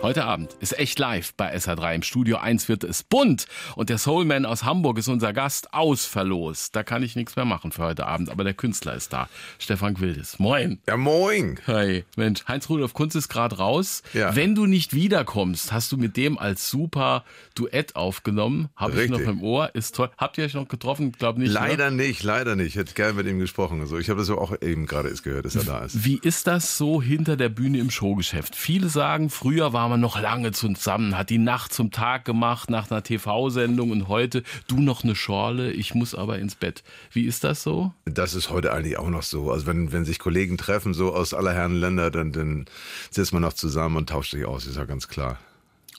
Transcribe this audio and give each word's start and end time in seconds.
Heute 0.00 0.24
Abend 0.26 0.52
ist 0.60 0.78
echt 0.78 1.00
live 1.00 1.34
bei 1.34 1.52
SH3. 1.52 1.96
Im 1.96 2.02
Studio 2.02 2.36
1 2.36 2.68
wird 2.68 2.84
es 2.84 3.02
bunt. 3.02 3.46
Und 3.74 3.90
der 3.90 3.98
Soulman 3.98 4.46
aus 4.46 4.62
Hamburg 4.62 4.96
ist 4.96 5.08
unser 5.08 5.32
Gast 5.32 5.74
ausverlost. 5.74 6.76
Da 6.76 6.84
kann 6.84 7.02
ich 7.02 7.16
nichts 7.16 7.34
mehr 7.34 7.44
machen 7.44 7.72
für 7.72 7.82
heute 7.82 8.06
Abend. 8.06 8.30
Aber 8.30 8.44
der 8.44 8.54
Künstler 8.54 8.94
ist 8.94 9.12
da. 9.12 9.28
Stefan 9.58 9.94
Gwildes. 9.94 10.38
Moin. 10.38 10.78
Ja, 10.86 10.96
moin. 10.96 11.58
Hey, 11.64 12.04
Mensch, 12.16 12.44
Heinz-Rudolf 12.46 12.94
Kunz 12.94 13.16
ist 13.16 13.28
gerade 13.28 13.56
raus. 13.56 14.04
Ja. 14.14 14.36
Wenn 14.36 14.54
du 14.54 14.66
nicht 14.66 14.94
wiederkommst, 14.94 15.72
hast 15.72 15.90
du 15.90 15.96
mit 15.96 16.16
dem 16.16 16.38
als 16.38 16.70
super 16.70 17.24
Duett 17.56 17.96
aufgenommen. 17.96 18.68
Habe 18.76 19.02
ich 19.02 19.10
noch 19.10 19.18
im 19.18 19.42
Ohr. 19.42 19.74
Ist 19.74 19.96
toll. 19.96 20.10
Habt 20.16 20.38
ihr 20.38 20.44
euch 20.44 20.54
noch 20.54 20.68
getroffen? 20.68 21.10
Glaub 21.10 21.38
nicht. 21.38 21.48
ne? 21.48 21.54
Leider 21.54 21.90
nicht, 21.90 22.22
leider 22.22 22.54
nicht. 22.54 22.68
Ich 22.68 22.76
hätte 22.76 22.94
gerne 22.94 23.14
mit 23.14 23.26
ihm 23.26 23.40
gesprochen. 23.40 23.80
Also 23.80 23.98
ich 23.98 24.08
habe 24.10 24.20
das 24.20 24.30
auch 24.30 24.54
eben 24.62 24.86
gerade 24.86 25.08
erst 25.08 25.24
gehört, 25.24 25.44
dass 25.44 25.56
er 25.56 25.64
da 25.64 25.80
ist. 25.80 26.04
Wie 26.04 26.20
ist 26.22 26.46
das 26.46 26.78
so 26.78 27.02
hinter 27.02 27.36
der 27.36 27.48
Bühne 27.48 27.78
im 27.78 27.90
Showgeschäft? 27.90 28.54
Viele 28.54 28.88
sagen, 28.88 29.28
früher 29.28 29.72
war 29.72 29.87
man 29.90 30.00
noch 30.00 30.20
lange 30.20 30.52
zusammen, 30.52 31.16
hat 31.16 31.30
die 31.30 31.38
Nacht 31.38 31.72
zum 31.72 31.90
Tag 31.90 32.24
gemacht 32.24 32.70
nach 32.70 32.90
einer 32.90 33.02
TV-Sendung 33.02 33.90
und 33.90 34.08
heute 34.08 34.42
du 34.66 34.80
noch 34.80 35.04
eine 35.04 35.14
Schorle, 35.14 35.72
ich 35.72 35.94
muss 35.94 36.14
aber 36.14 36.38
ins 36.38 36.54
Bett. 36.54 36.82
Wie 37.12 37.24
ist 37.24 37.44
das 37.44 37.62
so? 37.62 37.92
Das 38.04 38.34
ist 38.34 38.50
heute 38.50 38.72
eigentlich 38.72 38.98
auch 38.98 39.10
noch 39.10 39.22
so. 39.22 39.50
Also 39.50 39.66
wenn, 39.66 39.92
wenn 39.92 40.04
sich 40.04 40.18
Kollegen 40.18 40.58
treffen, 40.58 40.94
so 40.94 41.14
aus 41.14 41.34
aller 41.34 41.52
Herren 41.52 41.74
Länder, 41.74 42.10
dann, 42.10 42.32
dann 42.32 42.66
sitzt 43.10 43.32
man 43.32 43.42
noch 43.42 43.52
zusammen 43.52 43.96
und 43.96 44.08
tauscht 44.08 44.32
sich 44.32 44.44
aus, 44.44 44.66
ist 44.66 44.76
ja 44.76 44.84
ganz 44.84 45.08
klar. 45.08 45.38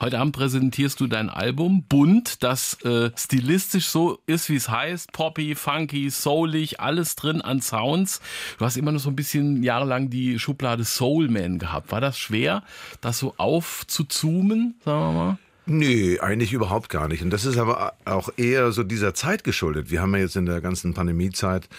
Heute 0.01 0.17
Abend 0.17 0.33
präsentierst 0.33 0.97
du 1.01 1.07
dein 1.07 1.29
Album 1.29 1.83
Bunt, 1.83 2.41
das 2.41 2.81
äh, 2.83 3.11
stilistisch 3.17 3.87
so 3.87 4.19
ist, 4.27 4.49
wie 4.49 4.55
es 4.55 4.69
heißt. 4.69 5.11
Poppy, 5.11 5.55
funky, 5.55 6.09
soulig, 6.09 6.79
alles 6.79 7.17
drin 7.17 7.41
an 7.41 7.61
Sounds. 7.61 8.21
Du 8.57 8.63
hast 8.63 8.77
immer 8.77 8.93
noch 8.93 9.01
so 9.01 9.09
ein 9.09 9.17
bisschen 9.17 9.61
jahrelang 9.61 10.09
die 10.09 10.39
Schublade 10.39 10.85
Soulman 10.85 11.59
gehabt. 11.59 11.91
War 11.91 11.99
das 11.99 12.17
schwer, 12.17 12.63
das 13.01 13.19
so 13.19 13.33
aufzuzoomen, 13.35 14.75
sagen 14.85 15.01
wir 15.01 15.11
mal? 15.11 15.37
Nee, 15.71 16.19
eigentlich 16.19 16.51
überhaupt 16.51 16.89
gar 16.89 17.07
nicht. 17.07 17.21
Und 17.21 17.29
das 17.29 17.45
ist 17.45 17.57
aber 17.57 17.93
auch 18.03 18.29
eher 18.37 18.71
so 18.71 18.83
dieser 18.83 19.13
Zeit 19.13 19.43
geschuldet. 19.43 19.91
Wir 19.91 20.01
haben 20.01 20.13
ja 20.15 20.21
jetzt 20.21 20.35
in 20.35 20.47
der 20.47 20.61
ganzen 20.61 20.95
Pandemiezeit 20.95 21.69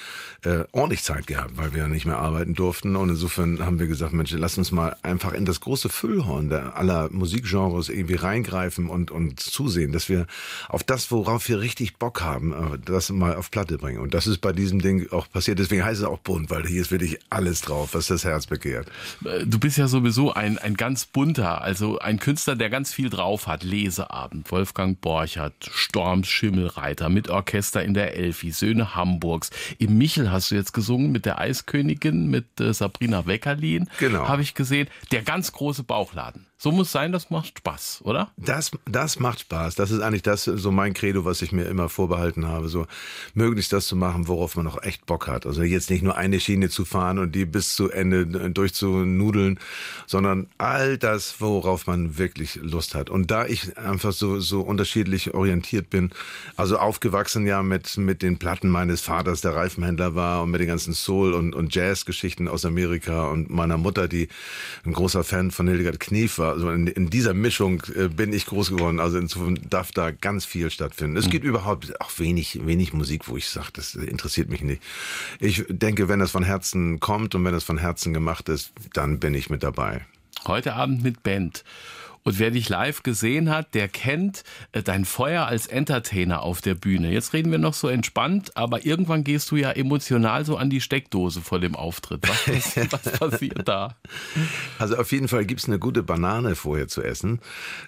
äh, 0.44 0.64
ordentlich 0.72 1.02
Zeit 1.02 1.26
gehabt, 1.26 1.56
weil 1.56 1.74
wir 1.74 1.82
ja 1.82 1.88
nicht 1.88 2.06
mehr 2.06 2.18
arbeiten 2.18 2.54
durften. 2.54 2.94
Und 2.94 3.08
insofern 3.08 3.64
haben 3.64 3.80
wir 3.80 3.88
gesagt, 3.88 4.12
Mensch, 4.12 4.30
lass 4.32 4.56
uns 4.56 4.70
mal 4.70 4.96
einfach 5.02 5.32
in 5.32 5.44
das 5.44 5.60
große 5.60 5.88
Füllhorn 5.88 6.48
der 6.50 6.76
aller 6.76 7.10
Musikgenres 7.10 7.88
irgendwie 7.88 8.14
reingreifen 8.14 8.88
und, 8.88 9.10
und 9.10 9.40
zusehen, 9.40 9.90
dass 9.90 10.08
wir 10.08 10.26
auf 10.68 10.84
das, 10.84 11.10
worauf 11.10 11.48
wir 11.48 11.60
richtig 11.60 11.96
Bock 11.96 12.22
haben, 12.22 12.52
äh, 12.52 12.78
das 12.84 13.10
mal 13.10 13.34
auf 13.34 13.50
Platte 13.50 13.76
bringen. 13.76 13.98
Und 13.98 14.14
das 14.14 14.28
ist 14.28 14.38
bei 14.38 14.52
diesem 14.52 14.80
Ding 14.80 15.10
auch 15.10 15.28
passiert. 15.28 15.58
Deswegen 15.58 15.84
heißt 15.84 16.00
es 16.00 16.06
auch 16.06 16.20
bunt, 16.20 16.48
weil 16.48 16.64
hier 16.64 16.80
ist 16.80 16.92
wirklich 16.92 17.18
alles 17.28 17.60
drauf, 17.60 17.90
was 17.92 18.06
das 18.06 18.24
Herz 18.24 18.46
begehrt. 18.46 18.88
Äh, 19.24 19.46
Du 19.46 19.58
bist 19.58 19.78
ja 19.78 19.88
sowieso 19.88 20.32
ein, 20.32 20.58
ein 20.58 20.74
ganz 20.76 21.06
bunter, 21.06 21.60
also 21.60 21.98
ein 21.98 22.20
Künstler, 22.20 22.54
der 22.54 22.70
ganz 22.70 22.92
viel 22.92 23.10
drauf 23.10 23.46
hat. 23.46 23.64
Leseabend, 23.80 24.50
Wolfgang 24.52 25.00
Borchert, 25.00 25.70
Storms 25.72 26.28
Schimmelreiter 26.28 27.08
mit 27.08 27.30
Orchester 27.30 27.82
in 27.82 27.94
der 27.94 28.14
Elfi, 28.14 28.50
Söhne 28.50 28.94
Hamburgs. 28.94 29.50
Im 29.78 29.96
Michel 29.96 30.30
hast 30.30 30.50
du 30.50 30.54
jetzt 30.54 30.72
gesungen 30.72 31.12
mit 31.12 31.24
der 31.24 31.38
Eiskönigin, 31.38 32.28
mit 32.28 32.60
äh, 32.60 32.74
Sabrina 32.74 33.26
Weckerlin. 33.26 33.88
Genau. 33.98 34.28
Habe 34.28 34.42
ich 34.42 34.54
gesehen. 34.54 34.88
Der 35.12 35.22
ganz 35.22 35.52
große 35.52 35.82
Bauchladen. 35.82 36.46
So 36.62 36.72
muss 36.72 36.92
sein, 36.92 37.10
das 37.10 37.30
macht 37.30 37.56
Spaß, 37.56 38.02
oder? 38.04 38.32
Das, 38.36 38.70
das 38.84 39.18
macht 39.18 39.40
Spaß. 39.40 39.76
Das 39.76 39.90
ist 39.90 40.02
eigentlich 40.02 40.20
das, 40.20 40.44
so 40.44 40.70
mein 40.70 40.92
Credo, 40.92 41.24
was 41.24 41.40
ich 41.40 41.52
mir 41.52 41.64
immer 41.64 41.88
vorbehalten 41.88 42.46
habe, 42.46 42.68
so 42.68 42.86
möglichst 43.32 43.72
das 43.72 43.86
zu 43.86 43.96
machen, 43.96 44.28
worauf 44.28 44.56
man 44.56 44.66
auch 44.66 44.82
echt 44.82 45.06
Bock 45.06 45.26
hat. 45.26 45.46
Also 45.46 45.62
jetzt 45.62 45.88
nicht 45.88 46.02
nur 46.02 46.18
eine 46.18 46.38
Schiene 46.38 46.68
zu 46.68 46.84
fahren 46.84 47.18
und 47.18 47.34
die 47.34 47.46
bis 47.46 47.74
zu 47.74 47.90
Ende 47.90 48.26
durchzunudeln, 48.50 49.58
sondern 50.06 50.48
all 50.58 50.98
das, 50.98 51.40
worauf 51.40 51.86
man 51.86 52.18
wirklich 52.18 52.56
Lust 52.56 52.94
hat. 52.94 53.08
Und 53.08 53.30
da 53.30 53.46
ich 53.46 53.78
einfach 53.78 54.12
so, 54.12 54.38
so 54.38 54.60
unterschiedlich 54.60 55.32
orientiert 55.32 55.88
bin, 55.88 56.10
also 56.56 56.76
aufgewachsen 56.76 57.46
ja 57.46 57.62
mit, 57.62 57.96
mit 57.96 58.20
den 58.20 58.38
Platten 58.38 58.68
meines 58.68 59.00
Vaters, 59.00 59.40
der 59.40 59.54
Reifenhändler 59.56 60.14
war 60.14 60.42
und 60.42 60.50
mit 60.50 60.60
den 60.60 60.68
ganzen 60.68 60.92
Soul- 60.92 61.32
und, 61.32 61.54
und 61.54 61.74
Jazz-Geschichten 61.74 62.48
aus 62.48 62.66
Amerika 62.66 63.28
und 63.30 63.48
meiner 63.48 63.78
Mutter, 63.78 64.08
die 64.08 64.28
ein 64.84 64.92
großer 64.92 65.24
Fan 65.24 65.50
von 65.50 65.66
Hildegard 65.66 66.00
Knief 66.00 66.36
war. 66.36 66.49
Also 66.50 66.70
in, 66.70 66.86
in 66.86 67.10
dieser 67.10 67.34
Mischung 67.34 67.82
äh, 67.94 68.08
bin 68.08 68.32
ich 68.32 68.46
groß 68.46 68.70
geworden. 68.70 69.00
Also 69.00 69.18
insofern 69.18 69.58
darf 69.68 69.92
da 69.92 70.10
ganz 70.10 70.44
viel 70.44 70.70
stattfinden. 70.70 71.16
Es 71.16 71.30
gibt 71.30 71.44
überhaupt 71.44 72.00
auch 72.00 72.10
wenig, 72.18 72.66
wenig 72.66 72.92
Musik, 72.92 73.28
wo 73.28 73.36
ich 73.36 73.48
sage, 73.48 73.68
das 73.72 73.94
interessiert 73.94 74.48
mich 74.48 74.62
nicht. 74.62 74.82
Ich 75.38 75.64
denke, 75.68 76.08
wenn 76.08 76.18
das 76.18 76.30
von 76.30 76.44
Herzen 76.44 77.00
kommt 77.00 77.34
und 77.34 77.44
wenn 77.44 77.52
das 77.52 77.64
von 77.64 77.78
Herzen 77.78 78.12
gemacht 78.12 78.48
ist, 78.48 78.72
dann 78.92 79.18
bin 79.18 79.34
ich 79.34 79.50
mit 79.50 79.62
dabei. 79.62 80.06
Heute 80.46 80.74
Abend 80.74 81.02
mit 81.02 81.22
Band. 81.22 81.64
Und 82.22 82.38
wer 82.38 82.50
dich 82.50 82.68
live 82.68 83.02
gesehen 83.02 83.50
hat, 83.50 83.74
der 83.74 83.88
kennt 83.88 84.44
äh, 84.72 84.82
dein 84.82 85.04
Feuer 85.04 85.46
als 85.46 85.66
Entertainer 85.66 86.42
auf 86.42 86.60
der 86.60 86.74
Bühne. 86.74 87.10
Jetzt 87.10 87.32
reden 87.32 87.50
wir 87.50 87.58
noch 87.58 87.74
so 87.74 87.88
entspannt, 87.88 88.56
aber 88.56 88.84
irgendwann 88.84 89.24
gehst 89.24 89.50
du 89.50 89.56
ja 89.56 89.70
emotional 89.70 90.44
so 90.44 90.56
an 90.56 90.70
die 90.70 90.80
Steckdose 90.80 91.40
vor 91.40 91.60
dem 91.60 91.74
Auftritt. 91.74 92.28
Was, 92.28 92.76
was, 92.92 92.92
was 92.92 93.18
passiert 93.18 93.66
da? 93.66 93.96
Also 94.78 94.96
auf 94.96 95.10
jeden 95.12 95.28
Fall 95.28 95.44
gibt's 95.44 95.66
eine 95.66 95.78
gute 95.78 96.02
Banane 96.02 96.54
vorher 96.54 96.88
zu 96.88 97.02
essen, 97.02 97.40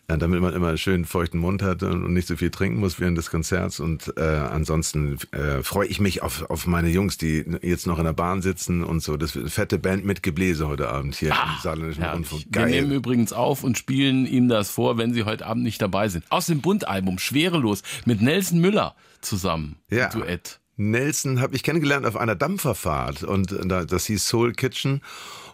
äh, 0.08 0.16
damit 0.16 0.40
man 0.40 0.54
immer 0.54 0.68
einen 0.68 0.78
schönen 0.78 1.04
feuchten 1.04 1.38
Mund 1.38 1.62
hat 1.62 1.82
und 1.82 2.12
nicht 2.12 2.28
so 2.28 2.36
viel 2.36 2.50
trinken 2.50 2.80
muss 2.80 3.00
während 3.00 3.18
des 3.18 3.30
Konzerts. 3.30 3.80
Und 3.80 4.14
äh, 4.16 4.22
ansonsten 4.22 5.18
äh, 5.32 5.62
freue 5.62 5.86
ich 5.88 6.00
mich 6.00 6.22
auf, 6.22 6.48
auf 6.50 6.66
meine 6.66 6.88
Jungs, 6.88 7.18
die 7.18 7.44
jetzt 7.62 7.86
noch 7.86 7.98
in 7.98 8.04
der 8.04 8.12
Bahn 8.12 8.40
sitzen 8.40 8.82
und 8.82 9.00
so. 9.02 9.16
Das 9.16 9.38
fette 9.46 9.78
Band 9.78 10.04
mit 10.04 10.22
Gebläse 10.22 10.68
heute 10.68 10.88
Abend 10.88 11.16
hier 11.16 11.30
im 11.30 11.62
Saarländischen. 11.62 12.02
Rundfunk. 12.02 12.44
Wir 12.50 12.66
nehmen 12.66 12.92
übrigens 12.92 13.32
auf 13.32 13.62
und 13.62 13.78
spielen 13.78 14.21
Ihnen 14.26 14.48
das 14.48 14.70
vor, 14.70 14.98
wenn 14.98 15.12
Sie 15.12 15.24
heute 15.24 15.46
Abend 15.46 15.62
nicht 15.62 15.80
dabei 15.80 16.08
sind. 16.08 16.24
Aus 16.30 16.46
dem 16.46 16.60
Bundalbum 16.60 17.18
Schwerelos 17.18 17.82
mit 18.04 18.22
Nelson 18.22 18.60
Müller 18.60 18.94
zusammen. 19.20 19.76
Ja. 19.90 20.08
Duett. 20.08 20.60
Nelson 20.76 21.40
habe 21.40 21.54
ich 21.54 21.62
kennengelernt 21.62 22.06
auf 22.06 22.16
einer 22.16 22.34
Dampferfahrt 22.34 23.22
und 23.22 23.52
äh, 23.52 23.66
da, 23.66 23.84
das 23.84 24.06
hieß 24.06 24.26
Soul 24.26 24.52
Kitchen. 24.52 25.02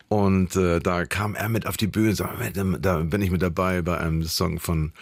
Und 0.09 0.57
äh, 0.57 0.81
da 0.81 1.05
kam 1.05 1.35
er 1.35 1.51
mit 1.51 1.67
auf 1.67 1.77
die 1.77 1.87
Bühne, 1.87 2.15
so, 2.15 2.27
da 2.81 2.97
bin 3.01 3.21
ich 3.21 3.31
mit 3.31 3.43
dabei 3.43 3.83
bei 3.83 3.99
einem 3.99 4.23
Song 4.25 4.59
von 4.59 4.93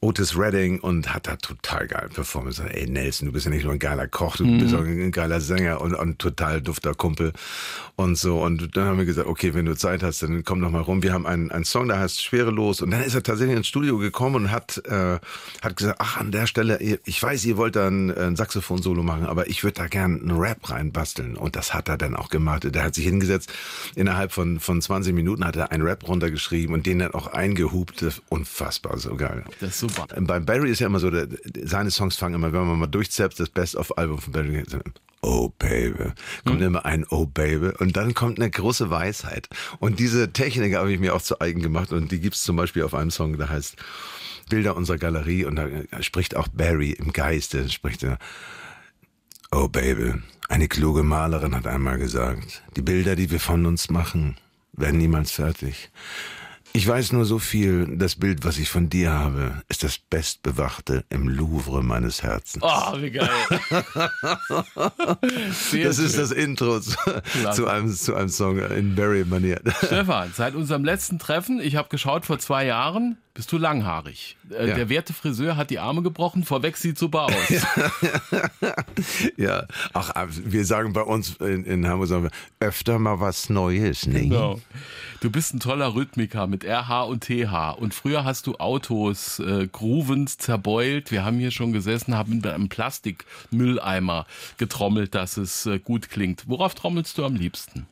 Otis 0.00 0.38
Redding 0.38 0.78
und 0.78 1.12
hat 1.12 1.26
da 1.26 1.36
total 1.36 1.88
geil 1.88 2.08
performt. 2.12 2.54
Sag, 2.54 2.72
Ey 2.72 2.88
Nelson, 2.88 3.26
du 3.26 3.32
bist 3.32 3.46
ja 3.46 3.50
nicht 3.50 3.64
nur 3.64 3.72
ein 3.72 3.78
geiler 3.80 4.06
Koch, 4.06 4.36
du 4.36 4.44
bist 4.58 4.74
auch 4.74 4.80
ein 4.80 5.10
geiler 5.10 5.40
Sänger 5.40 5.80
und, 5.80 5.94
und 5.94 6.18
total 6.20 6.62
dufter 6.62 6.94
Kumpel 6.94 7.32
und 7.96 8.16
so. 8.16 8.42
Und 8.42 8.76
dann 8.76 8.84
haben 8.84 8.98
wir 8.98 9.06
gesagt, 9.06 9.26
okay, 9.26 9.54
wenn 9.54 9.64
du 9.64 9.76
Zeit 9.76 10.02
hast, 10.02 10.22
dann 10.22 10.44
komm 10.44 10.60
doch 10.60 10.70
mal 10.70 10.82
rum. 10.82 11.02
Wir 11.02 11.12
haben 11.12 11.26
einen, 11.26 11.50
einen 11.50 11.64
Song, 11.64 11.88
der 11.88 11.98
heißt 11.98 12.22
Schwerelos. 12.22 12.80
Und 12.80 12.90
dann 12.90 13.02
ist 13.02 13.14
er 13.14 13.22
tatsächlich 13.22 13.56
ins 13.56 13.66
Studio 13.66 13.98
gekommen 13.98 14.36
und 14.36 14.50
hat, 14.52 14.80
äh, 14.86 15.18
hat 15.62 15.76
gesagt, 15.76 15.98
ach, 16.00 16.18
an 16.18 16.30
der 16.30 16.46
Stelle, 16.46 16.78
ich 16.80 17.22
weiß, 17.22 17.44
ihr 17.46 17.56
wollt 17.56 17.74
da 17.74 17.88
ein, 17.88 18.16
ein 18.16 18.36
Saxophon-Solo 18.36 19.02
machen, 19.02 19.26
aber 19.26 19.48
ich 19.48 19.64
würde 19.64 19.74
da 19.74 19.86
gern 19.88 20.20
einen 20.20 20.38
Rap 20.38 20.70
reinbasteln. 20.70 21.36
Und 21.36 21.56
das 21.56 21.72
hat 21.74 21.88
er 21.88 21.96
dann 21.96 22.14
auch 22.14 22.28
gemacht. 22.28 22.72
Der 22.72 22.84
hat 22.84 22.94
sich 22.94 23.04
hingesetzt, 23.04 23.50
innerhalb 23.96 24.32
von, 24.32 24.43
von 24.60 24.80
20 24.80 25.14
Minuten 25.14 25.44
hat 25.44 25.56
er 25.56 25.72
einen 25.72 25.82
Rap 25.82 26.06
runtergeschrieben 26.06 26.74
und 26.74 26.86
den 26.86 27.00
dann 27.00 27.12
auch 27.12 27.26
eingehupt. 27.28 28.02
Das 28.02 28.14
ist 28.14 28.22
Unfassbar, 28.28 28.98
so 28.98 29.16
geil. 29.16 29.44
Das 29.60 29.70
ist 29.70 29.80
super. 29.80 30.06
Bei 30.20 30.40
Barry 30.40 30.70
ist 30.70 30.80
ja 30.80 30.86
immer 30.86 31.00
so, 31.00 31.10
der, 31.10 31.28
seine 31.64 31.90
Songs 31.90 32.16
fangen 32.16 32.34
immer, 32.34 32.52
wenn 32.52 32.66
man 32.66 32.78
mal 32.78 32.86
durchzappt, 32.86 33.38
das 33.38 33.50
Best-of-Album 33.50 34.18
von 34.18 34.32
Barry, 34.32 34.62
Oh 35.22 35.50
Baby, 35.58 36.12
kommt 36.44 36.60
immer 36.60 36.84
ein 36.84 37.06
Oh 37.08 37.24
Baby 37.24 37.70
und 37.78 37.96
dann 37.96 38.12
kommt 38.12 38.38
eine 38.38 38.50
große 38.50 38.90
Weisheit. 38.90 39.48
Und 39.78 39.98
diese 39.98 40.32
Technik 40.32 40.74
habe 40.74 40.92
ich 40.92 41.00
mir 41.00 41.14
auch 41.14 41.22
zu 41.22 41.40
eigen 41.40 41.62
gemacht 41.62 41.92
und 41.92 42.12
die 42.12 42.20
gibt's 42.20 42.42
zum 42.42 42.56
Beispiel 42.56 42.82
auf 42.82 42.92
einem 42.92 43.10
Song, 43.10 43.38
der 43.38 43.48
heißt 43.48 43.76
Bilder 44.50 44.76
unserer 44.76 44.98
Galerie 44.98 45.46
und 45.46 45.56
da 45.56 45.66
spricht 46.00 46.36
auch 46.36 46.48
Barry 46.48 46.90
im 46.90 47.14
Geiste, 47.14 47.70
spricht 47.70 48.02
er, 48.02 48.18
Oh 49.50 49.68
Baby, 49.68 50.14
eine 50.48 50.68
kluge 50.68 51.02
Malerin 51.02 51.54
hat 51.54 51.66
einmal 51.66 51.98
gesagt, 51.98 52.62
die 52.76 52.82
Bilder, 52.82 53.16
die 53.16 53.30
wir 53.30 53.40
von 53.40 53.66
uns 53.66 53.90
machen, 53.90 54.36
werden 54.72 54.98
niemals 54.98 55.30
fertig. 55.30 55.90
Ich 56.76 56.88
weiß 56.88 57.12
nur 57.12 57.24
so 57.24 57.38
viel, 57.38 57.96
das 57.98 58.16
Bild, 58.16 58.44
was 58.44 58.58
ich 58.58 58.68
von 58.68 58.88
dir 58.88 59.12
habe, 59.12 59.62
ist 59.68 59.84
das 59.84 59.96
bestbewachte 59.96 61.04
im 61.08 61.28
Louvre 61.28 61.84
meines 61.84 62.24
Herzens. 62.24 62.64
Oh, 62.66 63.00
wie 63.00 63.12
geil. 63.12 63.30
Das 65.84 65.98
ist 65.98 66.18
das 66.18 66.32
Intro 66.32 66.80
zu, 66.80 66.96
zu, 67.52 67.68
einem, 67.68 67.92
zu 67.92 68.16
einem 68.16 68.28
Song 68.28 68.58
in 68.58 68.96
Barry-Manier. 68.96 69.60
Stefan, 69.84 70.32
seit 70.34 70.56
unserem 70.56 70.84
letzten 70.84 71.20
Treffen, 71.20 71.60
ich 71.60 71.76
habe 71.76 71.88
geschaut 71.88 72.26
vor 72.26 72.40
zwei 72.40 72.66
Jahren, 72.66 73.18
bist 73.34 73.52
du 73.52 73.58
langhaarig. 73.58 74.36
Äh, 74.50 74.68
Ja. 74.68 74.74
Der 74.74 74.88
werte 74.88 75.12
Friseur 75.12 75.56
hat 75.56 75.70
die 75.70 75.78
Arme 75.78 76.02
gebrochen, 76.02 76.44
vorweg 76.44 76.76
sieht 76.76 76.98
super 76.98 77.26
aus. 77.26 77.32
ja, 79.36 79.66
ach, 79.92 80.12
wir 80.28 80.64
sagen 80.64 80.92
bei 80.92 81.02
uns 81.02 81.36
in, 81.36 81.64
in 81.64 81.86
Hamburg 81.86 82.08
sagen 82.08 82.22
wir, 82.24 82.30
öfter 82.60 82.98
mal 82.98 83.20
was 83.20 83.50
Neues, 83.50 84.06
ne? 84.06 84.22
Genau. 84.22 84.60
Du 85.20 85.30
bist 85.30 85.54
ein 85.54 85.60
toller 85.60 85.94
Rhythmiker 85.94 86.46
mit 86.46 86.64
RH 86.64 87.04
und 87.04 87.24
TH. 87.24 87.76
Und 87.78 87.94
früher 87.94 88.24
hast 88.24 88.46
du 88.46 88.56
Autos 88.56 89.38
äh, 89.38 89.66
groovend 89.70 90.28
zerbeult. 90.40 91.10
Wir 91.10 91.24
haben 91.24 91.38
hier 91.38 91.50
schon 91.50 91.72
gesessen, 91.72 92.14
haben 92.14 92.36
mit 92.36 92.46
einem 92.46 92.68
Plastikmülleimer 92.68 94.26
getrommelt, 94.58 95.14
dass 95.14 95.36
es 95.38 95.64
äh, 95.66 95.78
gut 95.78 96.10
klingt. 96.10 96.44
Worauf 96.46 96.74
trommelst 96.74 97.16
du 97.16 97.24
am 97.24 97.36
liebsten? 97.36 97.86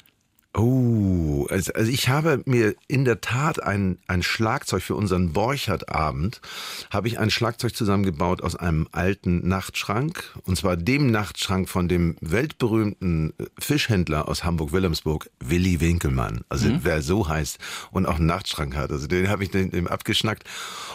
Oh, 0.55 1.47
also, 1.49 1.73
also 1.73 1.91
ich 1.91 2.11
habe 2.11 2.43
mir 2.45 2.75
in 2.87 3.07
der 3.07 3.23
Tat 3.23 3.63
ein, 3.63 3.97
ein 4.07 4.23
Schlagzeug 4.23 4.83
für 4.83 4.95
unseren 4.95 5.33
Borchert-Abend, 5.33 6.43
habe 6.91 7.09
ich 7.09 7.19
ein 7.19 7.31
Schlagzeug 7.31 7.75
zusammengebaut 7.75 8.43
aus 8.43 8.55
einem 8.55 8.87
alten 8.93 9.49
Nachtschrank, 9.49 10.31
und 10.45 10.57
zwar 10.57 10.77
dem 10.77 11.11
Nachtschrank 11.11 11.71
von 11.71 11.89
dem 11.89 12.17
weltberühmten 12.21 13.33
Fischhändler 13.59 14.29
aus 14.29 14.45
Hamburg-Wilhelmsburg, 14.45 15.31
Willi 15.41 15.81
Winkelmann, 15.81 16.45
also 16.51 16.69
mhm. 16.69 16.81
wer 16.83 17.01
so 17.01 17.27
heißt 17.27 17.59
und 17.91 18.05
auch 18.05 18.17
einen 18.17 18.27
Nachtschrank 18.27 18.77
hat, 18.77 18.93
also 18.93 19.07
den 19.07 19.31
habe 19.31 19.45
ich 19.45 19.51
dem 19.51 19.87
abgeschnackt. 19.87 20.45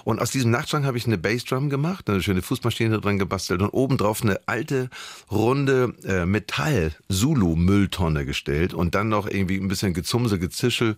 Und 0.03 0.21
aus 0.21 0.29
diesem 0.29 0.51
Nachtschrank 0.51 0.85
habe 0.85 0.99
ich 0.99 1.07
eine 1.07 1.17
Bassdrum 1.17 1.71
gemacht, 1.71 2.07
eine 2.11 2.21
schöne 2.21 2.43
Fußmaschine 2.43 3.01
dran 3.01 3.17
gebastelt 3.17 3.63
und 3.63 3.69
obendrauf 3.69 4.21
eine 4.21 4.39
alte, 4.45 4.91
runde 5.31 5.95
äh, 6.03 6.27
Metall-Zulu-Mülltonne 6.27 8.23
gestellt 8.23 8.75
und 8.75 8.93
dann 8.93 9.09
noch 9.09 9.27
irgendwie 9.27 9.46
irgendwie 9.47 9.65
ein 9.65 9.67
bisschen 9.67 9.93
Gezumse, 9.93 10.39
Gezischel, 10.39 10.95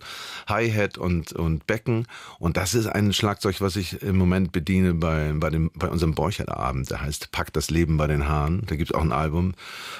Hi-Hat 0.48 0.98
und, 0.98 1.32
und 1.32 1.66
Becken. 1.66 2.06
Und 2.38 2.56
das 2.56 2.74
ist 2.74 2.86
ein 2.86 3.12
Schlagzeug, 3.12 3.60
was 3.60 3.76
ich 3.76 4.02
im 4.02 4.16
Moment 4.16 4.52
bediene 4.52 4.94
bei, 4.94 5.32
bei, 5.34 5.50
dem, 5.50 5.70
bei 5.74 5.88
unserem 5.88 6.14
Borchert-Abend. 6.14 6.90
Der 6.90 7.00
heißt 7.00 7.32
Pack 7.32 7.52
das 7.52 7.70
Leben 7.70 7.96
bei 7.96 8.06
den 8.06 8.28
Haaren. 8.28 8.62
Da 8.66 8.76
gibt 8.76 8.90
es 8.90 8.94
auch 8.94 9.02
ein 9.02 9.12
Album 9.12 9.54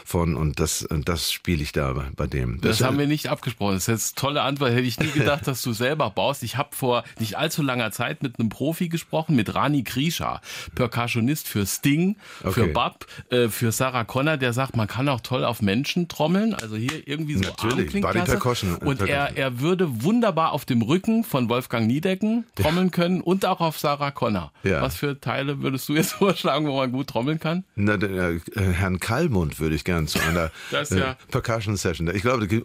von 0.05 0.37
und 0.37 0.61
das, 0.61 0.87
das 0.91 1.33
spiele 1.33 1.63
ich 1.63 1.73
da 1.73 1.93
bei, 1.93 2.09
bei 2.17 2.27
dem. 2.27 2.61
Das, 2.61 2.79
das 2.79 2.87
haben 2.87 2.99
wir 2.99 3.07
nicht 3.07 3.29
abgesprochen. 3.29 3.75
Das 3.75 3.85
ist 3.85 3.89
jetzt 3.89 4.19
eine 4.19 4.29
tolle 4.29 4.43
Antwort. 4.43 4.73
Hätte 4.73 4.83
ich 4.83 4.99
nie 4.99 5.11
gedacht, 5.11 5.43
dass 5.47 5.63
du 5.63 5.73
selber 5.73 6.11
baust. 6.11 6.43
Ich 6.43 6.57
habe 6.57 6.75
vor 6.75 7.05
nicht 7.19 7.37
allzu 7.39 7.63
langer 7.63 7.93
Zeit 7.93 8.23
mit 8.23 8.39
einem 8.39 8.49
Profi 8.49 8.89
gesprochen, 8.89 9.37
mit 9.37 9.55
Rani 9.55 9.85
Krisha, 9.85 10.41
Percussionist 10.75 11.47
für 11.47 11.67
Sting, 11.67 12.17
okay. 12.41 12.53
für 12.53 12.67
Bab, 12.69 13.07
äh, 13.31 13.49
für 13.49 13.73
Sarah 13.73 14.05
Connor, 14.05 14.37
der 14.37 14.53
sagt, 14.53 14.77
man 14.77 14.89
kann 14.89 15.09
auch 15.09 15.21
toll 15.21 15.45
auf 15.45 15.63
Menschen 15.63 16.09
trommeln. 16.09 16.55
Also 16.55 16.77
hier 16.77 17.07
irgendwie 17.07 17.35
so 17.35 17.43
Natürlich, 17.43 18.01
Body 18.01 18.25
Percussion. 18.41 18.77
Und 18.77 19.01
er, 19.03 19.37
er 19.37 19.61
würde 19.61 20.03
wunderbar 20.03 20.53
auf 20.53 20.65
dem 20.65 20.83
Rücken 20.83 21.25
von 21.25 21.49
Wolfgang 21.49 21.87
Niedecken 21.87 22.45
trommeln 22.55 22.87
ja. 22.87 22.93
können 22.93 23.21
und 23.21 23.45
auch 23.47 23.61
auf 23.61 23.79
Sarah 23.79 24.11
Connor. 24.11 24.53
Ja. 24.63 24.83
Was 24.83 24.97
für 24.97 25.21
Teile 25.21 25.63
würdest 25.63 25.89
du 25.89 25.95
jetzt 25.95 26.13
vorschlagen, 26.15 26.67
wo 26.67 26.77
man 26.77 26.93
gut 26.93 27.09
trommeln 27.09 27.39
kann? 27.39 27.65
Na, 27.77 27.97
der, 27.97 28.11
äh, 28.11 28.41
Herrn 28.55 29.01
Kallmund 29.01 29.61
würde 29.61 29.75
ich 29.75 29.85
gerne 29.85 30.07
zu 30.07 30.21
einer 30.21 30.51
das, 30.71 30.91
ja. 30.91 31.13
äh, 31.13 31.15
Percussion 31.31 31.77
Session. 31.77 32.13
Ich 32.15 32.23
glaube, 32.23 32.47
das, 32.49 32.63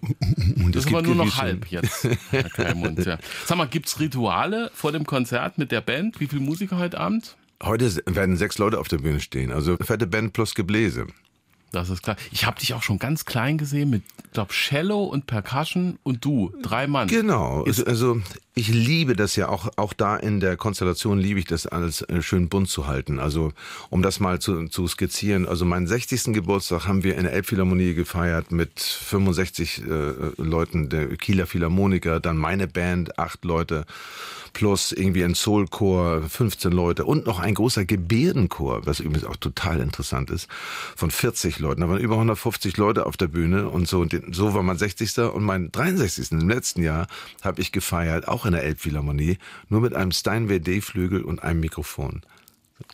das, 0.72 0.86
das 0.86 0.94
war 0.94 1.01
nur 1.01 1.16
noch 1.16 1.38
halb 1.38 1.68
jetzt, 1.68 2.07
Herr 2.31 2.50
Kallmund. 2.50 3.06
Ja. 3.06 3.18
Sag 3.45 3.57
mal, 3.57 3.68
gibt's 3.68 4.00
Rituale 4.00 4.72
vor 4.74 4.92
dem 4.92 5.06
Konzert 5.06 5.57
mit 5.57 5.72
der 5.72 5.81
Band? 5.81 6.19
Wie 6.19 6.27
viele 6.27 6.42
Musiker 6.42 6.77
heute 6.77 7.00
Abend? 7.00 7.36
Heute 7.63 7.95
werden 8.06 8.36
sechs 8.36 8.57
Leute 8.57 8.80
auf 8.80 8.88
der 8.88 8.98
Bühne 8.98 9.19
stehen, 9.19 9.51
also 9.51 9.77
fette 9.77 10.07
Band 10.07 10.33
plus 10.33 10.56
Gebläse. 10.56 11.07
Das 11.71 11.89
ist 11.89 12.03
klar. 12.03 12.15
Ich 12.31 12.45
habe 12.45 12.59
dich 12.59 12.73
auch 12.73 12.83
schon 12.83 13.00
ganz 13.00 13.25
klein 13.25 13.57
gesehen 13.57 13.89
mit, 13.89 14.03
glaube 14.33 14.53
Cello 14.53 15.03
und 15.03 15.27
Percussion 15.27 16.00
und 16.03 16.23
du, 16.23 16.53
drei 16.62 16.88
Mann. 16.88 17.07
Genau. 17.07 17.63
Ist 17.63 17.85
also 17.85 18.21
ich 18.57 18.69
liebe 18.69 19.17
das 19.17 19.35
ja 19.35 19.50
auch, 19.50 19.67
auch 19.75 19.91
da 19.91 20.15
in 20.15 20.39
der 20.39 20.56
Konstellation 20.56 21.19
liebe 21.19 21.39
ich 21.39 21.45
das 21.45 21.67
alles 21.67 22.01
äh, 22.03 22.21
schön 22.21 22.47
bunt 22.47 22.69
zu 22.69 22.88
halten. 22.88 23.19
Also, 23.19 23.51
um 23.89 24.01
das 24.01 24.21
mal 24.21 24.39
zu, 24.39 24.69
zu 24.69 24.88
skizzieren. 24.88 25.45
Also, 25.45 25.65
meinen 25.65 25.88
60. 25.88 26.33
Geburtstag 26.33 26.88
haben 26.88 27.03
wir 27.03 27.17
in 27.17 27.23
der 27.23 27.33
Elbphilharmonie 27.33 27.94
gefeiert 27.94 28.53
mit 28.53 28.79
65 28.79 29.83
äh, 29.83 30.41
Leuten 30.41 30.88
der 30.88 31.17
Kieler 31.17 31.47
Philharmoniker, 31.47 32.21
dann 32.21 32.38
meine 32.38 32.67
Band, 32.67 33.19
acht 33.19 33.44
Leute, 33.44 33.85
plus 34.53 34.94
irgendwie 34.94 35.25
ein 35.25 35.35
Soulchor, 35.35 36.21
15 36.21 36.71
Leute 36.71 37.03
und 37.03 37.25
noch 37.25 37.39
ein 37.39 37.56
großer 37.56 37.83
Gebärdenchor, 37.83 38.85
was 38.85 39.01
übrigens 39.01 39.25
auch 39.25 39.35
total 39.35 39.81
interessant 39.81 40.29
ist, 40.29 40.47
von 40.95 41.12
40 41.12 41.55
Leuten. 41.60 41.81
Da 41.81 41.90
waren 41.90 42.00
über 42.00 42.16
150 42.16 42.78
Leute 42.78 43.06
auf 43.06 43.18
der 43.18 43.28
Bühne 43.28 43.69
und 43.69 43.88
so, 43.88 44.00
und 44.00 44.16
so 44.31 44.54
war 44.54 44.63
mein 44.63 44.78
60. 44.78 45.18
und 45.19 45.44
mein 45.44 45.72
63. 45.72 46.31
im 46.31 46.50
letzten 46.50 46.84
Jahr 46.84 47.07
habe 47.44 47.62
ich 47.62 47.72
gefeiert, 47.72 48.28
auch 48.28 48.46
in 48.46 48.54
der 48.54 48.63
Elbphilharmonie, 48.63 49.38
nur 49.69 49.81
mit 49.81 49.94
einem 49.94 50.12
Steinway 50.12 50.60
D-Flügel 50.60 51.24
und 51.24 51.44
einem 51.44 51.60
Mikrofon. 51.60 52.22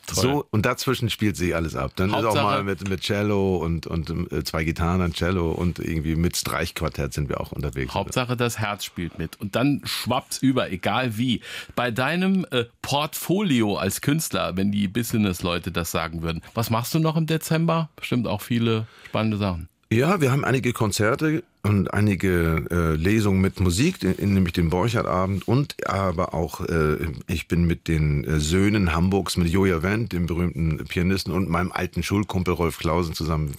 Toll. 0.05 0.23
So, 0.23 0.45
und 0.51 0.65
dazwischen 0.65 1.09
spielt 1.09 1.35
sich 1.35 1.55
alles 1.55 1.75
ab. 1.75 1.93
Dann 1.95 2.11
Hauptsache, 2.11 2.33
ist 2.33 2.39
auch 2.39 2.43
mal 2.43 2.63
mit, 2.63 2.87
mit 2.87 3.01
Cello 3.01 3.57
und, 3.57 3.87
und 3.87 4.31
äh, 4.31 4.43
zwei 4.43 4.63
Gitarren 4.63 5.01
an 5.01 5.13
Cello 5.13 5.51
und 5.51 5.79
irgendwie 5.79 6.15
mit 6.15 6.37
Streichquartett 6.37 7.13
sind 7.13 7.29
wir 7.29 7.41
auch 7.41 7.51
unterwegs. 7.51 7.93
Hauptsache 7.93 8.37
das 8.37 8.59
Herz 8.59 8.85
spielt 8.85 9.17
mit. 9.17 9.39
Und 9.41 9.55
dann 9.55 9.81
schwappt's 9.83 10.37
über, 10.37 10.71
egal 10.71 11.17
wie. 11.17 11.41
Bei 11.75 11.89
deinem 11.89 12.45
äh, 12.51 12.65
Portfolio 12.83 13.77
als 13.77 14.01
Künstler, 14.01 14.55
wenn 14.55 14.71
die 14.71 14.87
Business-Leute 14.87 15.71
das 15.71 15.89
sagen 15.89 16.21
würden, 16.21 16.41
was 16.53 16.69
machst 16.69 16.93
du 16.93 16.99
noch 16.99 17.17
im 17.17 17.25
Dezember? 17.25 17.89
Bestimmt 17.95 18.27
auch 18.27 18.41
viele 18.41 18.85
spannende 19.07 19.37
Sachen. 19.37 19.67
Ja, 19.91 20.21
wir 20.21 20.31
haben 20.31 20.45
einige 20.45 20.73
Konzerte 20.73 21.43
und 21.63 21.93
einige 21.93 22.65
äh, 22.71 22.95
Lesungen 22.95 23.41
mit 23.41 23.59
Musik, 23.59 24.03
in, 24.03 24.33
nämlich 24.33 24.53
den 24.53 24.69
Borchardt-Abend 24.69 25.47
und 25.47 25.75
aber 25.87 26.33
auch, 26.33 26.61
äh, 26.61 26.97
ich 27.27 27.47
bin 27.47 27.65
mit 27.65 27.87
den 27.87 28.23
äh, 28.23 28.39
Söhnen 28.39 28.93
Hamburgs, 28.93 29.37
mit 29.37 29.49
Joja 29.49 29.83
Wendt, 29.83 30.13
dem 30.13 30.25
berühmten 30.25 30.83
Pianisten 30.85 31.33
und 31.33 31.49
meinem 31.49 31.71
alten 31.71 32.03
Schulkumpel 32.03 32.53
Rolf 32.53 32.79
Klausen 32.79 33.13
zusammen. 33.13 33.53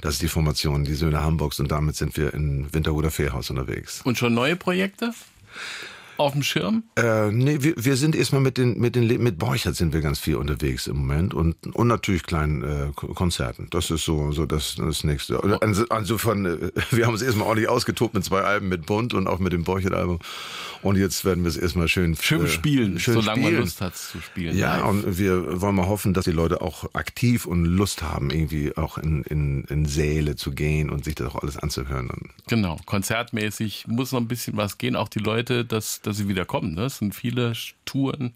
Das 0.00 0.14
ist 0.14 0.22
die 0.22 0.28
Formation, 0.28 0.84
die 0.84 0.94
Söhne 0.94 1.22
Hamburgs 1.22 1.60
und 1.60 1.70
damit 1.70 1.96
sind 1.96 2.16
wir 2.16 2.34
in 2.34 2.72
Winterhuder 2.72 3.10
Fährhaus 3.10 3.50
unterwegs. 3.50 4.02
Und 4.04 4.18
schon 4.18 4.34
neue 4.34 4.56
Projekte? 4.56 5.12
Auf 6.18 6.32
dem 6.32 6.42
Schirm? 6.42 6.82
Äh, 6.96 7.30
nee, 7.30 7.58
wir, 7.60 7.74
wir 7.76 7.96
sind 7.96 8.14
erstmal 8.14 8.42
mit 8.42 8.58
den, 8.58 8.78
mit 8.78 8.96
den, 8.96 9.06
mit 9.06 9.38
Borchert 9.38 9.76
sind 9.76 9.92
wir 9.92 10.00
ganz 10.00 10.18
viel 10.18 10.36
unterwegs 10.36 10.86
im 10.86 10.98
Moment 10.98 11.32
und, 11.32 11.54
und 11.74 11.86
natürlich 11.86 12.24
kleinen 12.24 12.62
äh, 12.62 12.92
Konzerten. 12.92 13.68
Das 13.70 13.90
ist 13.90 14.04
so, 14.04 14.32
so 14.32 14.44
das, 14.44 14.74
das 14.76 15.04
nächste. 15.04 15.42
Also, 15.62 15.86
also 15.88 16.18
von, 16.18 16.44
äh, 16.44 16.70
wir 16.90 17.06
haben 17.06 17.14
es 17.14 17.22
erstmal 17.22 17.46
ordentlich 17.46 17.68
ausgetobt 17.68 18.14
mit 18.14 18.24
zwei 18.24 18.40
Alben 18.40 18.68
mit 18.68 18.86
Bund 18.86 19.14
und 19.14 19.26
auch 19.28 19.38
mit 19.38 19.52
dem 19.52 19.64
Borchert-Album. 19.64 20.18
Und 20.82 20.96
jetzt 20.96 21.24
werden 21.24 21.44
wir 21.44 21.48
es 21.48 21.56
erstmal 21.56 21.88
schön, 21.88 22.16
schön 22.20 22.44
äh, 22.44 22.48
spielen, 22.48 22.98
schön 22.98 23.14
solange 23.14 23.40
spielen. 23.40 23.54
man 23.54 23.62
Lust 23.62 23.80
hat 23.80 23.96
zu 23.96 24.20
spielen. 24.20 24.56
Ja, 24.56 24.78
live. 24.78 24.86
und 24.86 25.18
wir 25.18 25.60
wollen 25.60 25.74
mal 25.74 25.86
hoffen, 25.86 26.14
dass 26.14 26.24
die 26.24 26.32
Leute 26.32 26.60
auch 26.62 26.94
aktiv 26.94 27.46
und 27.46 27.64
Lust 27.64 28.02
haben, 28.02 28.30
irgendwie 28.30 28.76
auch 28.76 28.98
in, 28.98 29.22
in, 29.24 29.64
in 29.64 29.86
Säle 29.86 30.36
zu 30.36 30.52
gehen 30.52 30.90
und 30.90 31.04
sich 31.04 31.14
das 31.14 31.28
auch 31.28 31.42
alles 31.42 31.56
anzuhören. 31.56 32.10
Genau, 32.48 32.78
konzertmäßig 32.86 33.86
muss 33.88 34.12
noch 34.12 34.20
ein 34.20 34.28
bisschen 34.28 34.56
was 34.56 34.78
gehen. 34.78 34.96
Auch 34.96 35.08
die 35.08 35.18
Leute, 35.18 35.64
dass 35.64 36.00
dass 36.08 36.16
sie 36.16 36.28
wieder 36.28 36.46
kommen. 36.46 36.74
Ne? 36.74 36.84
Es 36.84 36.98
sind 36.98 37.14
viele 37.14 37.54
Touren, 37.88 38.34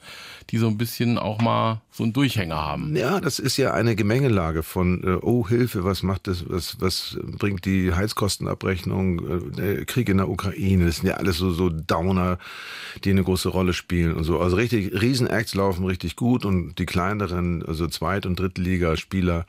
die 0.50 0.56
so 0.56 0.66
ein 0.66 0.78
bisschen 0.78 1.19
auch 1.19 1.40
mal 1.43 1.82
so 1.90 2.04
einen 2.04 2.14
Durchhänger 2.14 2.56
haben. 2.56 2.96
Ja, 2.96 3.20
das 3.20 3.38
ist 3.38 3.58
ja 3.58 3.75
eine 3.75 3.94
Gemengelage 3.94 4.62
von, 4.62 5.05
äh, 5.05 5.19
oh 5.20 5.46
Hilfe, 5.46 5.84
was 5.84 6.03
macht 6.03 6.26
das, 6.26 6.48
was, 6.48 6.81
was 6.81 7.19
bringt 7.20 7.67
die 7.67 7.93
Heizkostenabrechnung, 7.93 9.19
äh, 9.19 9.56
der 9.56 9.84
Krieg 9.84 10.08
in 10.08 10.17
der 10.17 10.31
Ukraine, 10.31 10.86
das 10.86 10.96
sind 10.96 11.08
ja 11.08 11.17
alles 11.17 11.36
so, 11.36 11.53
so 11.53 11.69
Downer, 11.69 12.38
die 13.05 13.10
eine 13.10 13.22
große 13.22 13.50
Rolle 13.50 13.74
spielen 13.74 14.15
und 14.15 14.24
so. 14.24 14.41
Also 14.41 14.56
richtig, 14.56 15.00
Riesenacts 15.00 15.55
laufen 15.55 15.84
richtig 15.84 16.17
gut 16.17 16.46
und 16.46 16.79
die 16.79 16.86
kleineren, 16.86 17.62
also 17.67 17.86
Zweit- 17.88 18.24
und 18.24 18.41
Drittligaspieler 18.41 19.44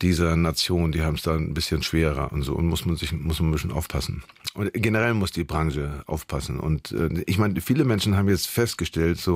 dieser 0.00 0.36
Nation, 0.36 0.90
die 0.90 1.02
haben 1.02 1.16
es 1.16 1.22
da 1.22 1.34
ein 1.34 1.52
bisschen 1.52 1.82
schwerer 1.82 2.32
und 2.32 2.42
so 2.42 2.54
und 2.54 2.66
muss 2.66 2.86
man 2.86 2.96
sich, 2.96 3.12
muss 3.12 3.40
man 3.40 3.50
ein 3.50 3.52
bisschen 3.52 3.72
aufpassen. 3.72 4.22
Und 4.54 4.72
generell 4.72 5.12
muss 5.14 5.32
die 5.32 5.44
Branche 5.44 6.02
aufpassen 6.06 6.60
und 6.60 6.92
äh, 6.92 7.22
ich 7.26 7.36
meine, 7.36 7.60
viele 7.60 7.84
Menschen 7.84 8.16
haben 8.16 8.30
jetzt 8.30 8.46
festgestellt, 8.46 9.18
so 9.18 9.33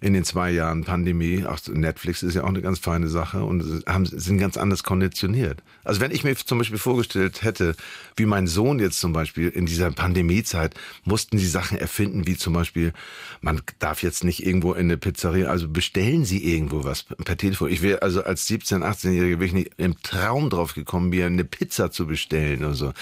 in 0.00 0.12
den 0.12 0.24
zwei 0.24 0.50
Jahren 0.50 0.84
Pandemie, 0.84 1.44
auch 1.46 1.58
Netflix 1.68 2.22
ist 2.22 2.34
ja 2.34 2.44
auch 2.44 2.48
eine 2.48 2.62
ganz 2.62 2.78
feine 2.78 3.08
Sache 3.08 3.44
und 3.44 3.84
haben, 3.86 4.06
sind 4.06 4.38
ganz 4.38 4.56
anders 4.56 4.82
konditioniert. 4.82 5.62
Also 5.84 6.00
wenn 6.00 6.10
ich 6.10 6.24
mir 6.24 6.36
zum 6.36 6.58
Beispiel 6.58 6.78
vorgestellt 6.78 7.42
hätte, 7.42 7.74
wie 8.16 8.26
mein 8.26 8.46
Sohn 8.46 8.78
jetzt 8.78 9.00
zum 9.00 9.12
Beispiel 9.12 9.48
in 9.48 9.66
dieser 9.66 9.90
Pandemiezeit, 9.90 10.74
mussten 11.04 11.38
sie 11.38 11.46
Sachen 11.46 11.78
erfinden, 11.78 12.26
wie 12.26 12.36
zum 12.36 12.52
Beispiel, 12.52 12.92
man 13.40 13.62
darf 13.78 14.02
jetzt 14.02 14.24
nicht 14.24 14.44
irgendwo 14.44 14.72
in 14.72 14.86
eine 14.86 14.96
Pizzeria, 14.96 15.48
also 15.48 15.68
bestellen 15.68 16.24
sie 16.24 16.44
irgendwo 16.44 16.84
was 16.84 17.04
per 17.04 17.36
Telefon. 17.36 17.70
Ich 17.70 17.82
wäre 17.82 18.02
also 18.02 18.22
als 18.22 18.46
17, 18.46 18.82
18-Jähriger 18.82 19.38
wäre 19.38 19.44
ich 19.44 19.52
nicht 19.52 19.70
im 19.76 20.00
Traum 20.02 20.50
drauf 20.50 20.74
gekommen, 20.74 21.10
mir 21.10 21.26
eine 21.26 21.44
Pizza 21.44 21.90
zu 21.90 22.06
bestellen 22.06 22.64
oder 22.64 22.74
so. 22.74 22.92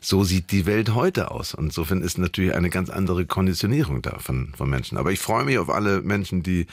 So 0.00 0.24
sieht 0.24 0.50
die 0.50 0.66
Welt 0.66 0.94
heute 0.94 1.30
aus. 1.30 1.54
Und 1.54 1.66
insofern 1.66 2.02
ist 2.02 2.18
natürlich 2.18 2.54
eine 2.54 2.70
ganz 2.70 2.90
andere 2.90 3.26
Konditionierung 3.26 4.02
da 4.02 4.18
von, 4.18 4.52
von 4.56 4.68
Menschen. 4.68 4.98
Aber 4.98 5.12
ich 5.12 5.20
freue 5.20 5.44
mich 5.44 5.58
auf 5.58 5.70
alle 5.72 6.02
Menschen, 6.02 6.42
die 6.42 6.66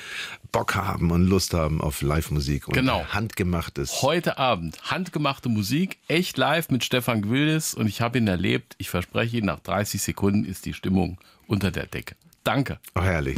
Bock 0.51 0.75
haben 0.75 1.12
und 1.12 1.27
Lust 1.27 1.53
haben 1.53 1.82
auf 1.82 2.01
Live-Musik 2.01 2.68
und 2.68 2.74
genau. 2.74 3.06
handgemachtes. 3.10 4.01
Heute 4.01 4.38
Abend 4.38 4.77
handgemachte 4.84 5.50
Musik, 5.50 5.98
echt 6.08 6.38
live 6.38 6.70
mit 6.70 6.84
Stefan 6.84 7.22
Gwildes 7.22 7.74
und 7.74 7.88
ich 7.88 8.01
habe 8.01 8.18
ihn 8.18 8.27
erlebt. 8.27 8.75
Ich 8.77 8.89
verspreche 8.89 9.38
Ihnen, 9.38 9.48
nach 9.48 9.60
30 9.60 10.01
Sekunden 10.01 10.46
ist 10.46 10.65
die 10.65 10.74
Stimmung 10.74 11.18
unter 11.48 11.72
der 11.72 11.86
Decke. 11.86 12.15
Danke. 12.44 12.79
Oh, 12.96 13.01
herrlich. 13.01 13.38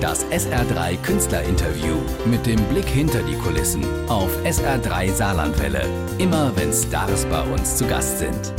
Das 0.00 0.26
SR3 0.26 0.98
Künstlerinterview 0.98 1.96
mit 2.26 2.44
dem 2.44 2.62
Blick 2.64 2.86
hinter 2.86 3.22
die 3.22 3.36
Kulissen 3.36 3.82
auf 4.08 4.30
SR3 4.44 5.10
Saarlandwelle. 5.10 5.82
Immer 6.18 6.52
wenn 6.56 6.72
Stars 6.72 7.24
bei 7.26 7.40
uns 7.40 7.76
zu 7.76 7.86
Gast 7.86 8.18
sind. 8.18 8.52